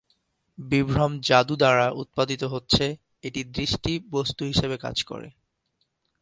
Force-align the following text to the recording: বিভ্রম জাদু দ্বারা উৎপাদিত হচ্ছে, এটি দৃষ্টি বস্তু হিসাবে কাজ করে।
বিভ্রম 0.57 1.11
জাদু 1.27 1.55
দ্বারা 1.55 1.85
উৎপাদিত 2.01 2.41
হচ্ছে, 2.53 2.85
এটি 3.23 3.41
দৃষ্টি 3.55 3.93
বস্তু 4.11 4.41
হিসাবে 4.45 4.75
কাজ 4.77 4.97
করে। 5.03 5.27